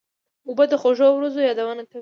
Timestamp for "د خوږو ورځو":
0.71-1.39